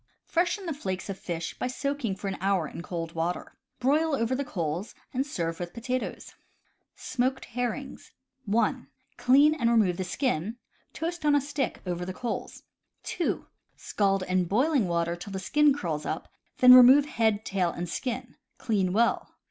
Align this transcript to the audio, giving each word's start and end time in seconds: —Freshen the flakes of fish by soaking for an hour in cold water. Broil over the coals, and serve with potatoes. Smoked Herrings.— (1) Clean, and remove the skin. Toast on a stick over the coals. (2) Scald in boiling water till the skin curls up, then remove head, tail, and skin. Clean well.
—Freshen 0.25 0.65
the 0.65 0.73
flakes 0.73 1.11
of 1.11 1.19
fish 1.19 1.53
by 1.59 1.67
soaking 1.67 2.15
for 2.15 2.27
an 2.27 2.39
hour 2.41 2.67
in 2.67 2.81
cold 2.81 3.13
water. 3.13 3.53
Broil 3.79 4.15
over 4.15 4.33
the 4.33 4.43
coals, 4.43 4.95
and 5.13 5.27
serve 5.27 5.59
with 5.59 5.75
potatoes. 5.75 6.33
Smoked 6.95 7.45
Herrings.— 7.45 8.11
(1) 8.45 8.87
Clean, 9.17 9.53
and 9.53 9.69
remove 9.69 9.97
the 9.97 10.03
skin. 10.03 10.57
Toast 10.91 11.23
on 11.23 11.35
a 11.35 11.39
stick 11.39 11.81
over 11.85 12.03
the 12.03 12.15
coals. 12.15 12.63
(2) 13.03 13.45
Scald 13.75 14.23
in 14.23 14.45
boiling 14.45 14.87
water 14.87 15.15
till 15.15 15.33
the 15.33 15.37
skin 15.37 15.71
curls 15.71 16.07
up, 16.07 16.27
then 16.57 16.73
remove 16.73 17.05
head, 17.05 17.45
tail, 17.45 17.69
and 17.69 17.87
skin. 17.87 18.37
Clean 18.57 18.93
well. 18.93 19.29